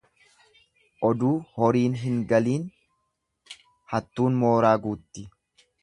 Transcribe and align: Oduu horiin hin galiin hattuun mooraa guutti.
Oduu 1.09 1.29
horiin 1.57 1.99
hin 2.05 2.17
galiin 2.33 2.65
hattuun 3.93 4.43
mooraa 4.45 4.77
guutti. 4.89 5.29